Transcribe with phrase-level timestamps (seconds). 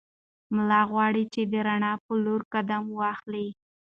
[0.55, 3.47] ملا غواړي چې د رڼا په لور قدم واخلي.